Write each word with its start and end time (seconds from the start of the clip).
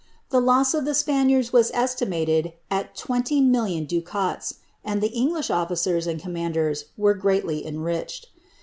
The 0.31 0.41
loss 0.41 0.73
of 0.73 0.83
the 0.83 0.95
Spaniards 0.95 1.53
was 1.53 1.69
ited 1.73 2.53
at 2.71 2.95
20,000,000 2.97 3.87
ducats, 3.87 4.55
and 4.83 4.99
the 4.99 5.11
English 5.13 5.51
officers 5.51 6.07
and 6.07 6.19
commanders 6.19 6.85
greatly 7.19 7.63
enriched. 7.63 8.29